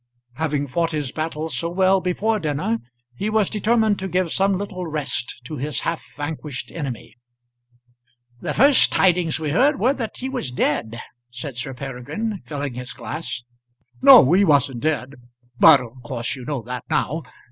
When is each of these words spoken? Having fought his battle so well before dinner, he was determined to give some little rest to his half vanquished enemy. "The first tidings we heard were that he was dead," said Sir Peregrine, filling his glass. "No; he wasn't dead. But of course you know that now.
Having 0.33 0.65
fought 0.65 0.93
his 0.93 1.11
battle 1.11 1.47
so 1.47 1.69
well 1.69 2.01
before 2.01 2.39
dinner, 2.39 2.79
he 3.15 3.29
was 3.29 3.51
determined 3.51 3.99
to 3.99 4.07
give 4.07 4.31
some 4.31 4.57
little 4.57 4.87
rest 4.87 5.39
to 5.45 5.57
his 5.57 5.81
half 5.81 6.03
vanquished 6.17 6.71
enemy. 6.71 7.13
"The 8.39 8.55
first 8.55 8.91
tidings 8.91 9.39
we 9.39 9.51
heard 9.51 9.79
were 9.79 9.93
that 9.93 10.17
he 10.17 10.27
was 10.27 10.51
dead," 10.51 10.99
said 11.29 11.55
Sir 11.55 11.75
Peregrine, 11.75 12.41
filling 12.47 12.73
his 12.73 12.93
glass. 12.93 13.43
"No; 14.01 14.33
he 14.33 14.43
wasn't 14.43 14.79
dead. 14.81 15.13
But 15.59 15.79
of 15.81 16.01
course 16.01 16.35
you 16.35 16.45
know 16.45 16.63
that 16.63 16.85
now. 16.89 17.21